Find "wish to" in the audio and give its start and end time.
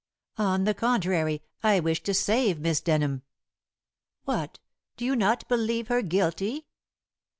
1.79-2.15